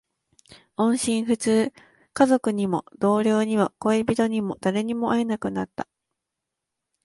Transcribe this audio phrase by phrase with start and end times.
[0.77, 1.71] 音信不通。
[2.15, 5.87] 家族にも、同僚にも、恋人にも、誰にも会えなくなった。